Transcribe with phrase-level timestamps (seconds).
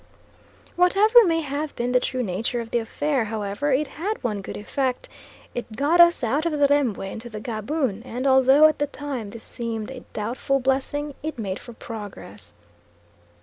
[0.77, 4.57] Whatever may have been the true nature of the affair, however, it had one good
[4.57, 5.09] effect,
[5.53, 9.29] it got us out of the Rembwe into the Gaboon, and although at the time
[9.29, 12.51] this seemed a doubtful blessing, it made for progress.